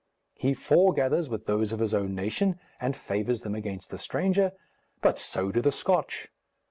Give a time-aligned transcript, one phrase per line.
[0.33, 4.51] He foregathers with those of his own nation, and favours them against the stranger,
[4.99, 6.29] but so do the Scotch.